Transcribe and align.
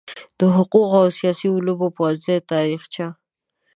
د 0.39 0.41
حقوقو 0.55 0.97
او 1.03 1.09
سیاسي 1.19 1.47
علومو 1.55 1.87
پوهنځي 1.95 2.35
تاریخچه 2.51 3.07